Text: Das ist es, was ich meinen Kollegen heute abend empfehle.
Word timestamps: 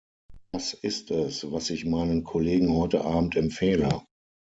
Das 0.51 0.73
ist 0.73 1.11
es, 1.11 1.51
was 1.51 1.69
ich 1.69 1.85
meinen 1.85 2.23
Kollegen 2.23 2.73
heute 2.73 3.05
abend 3.05 3.35
empfehle. 3.35 4.01